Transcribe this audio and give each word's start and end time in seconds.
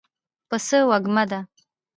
پسه 0.49 0.77
وږمه 0.89 1.23
ده. 1.29 1.39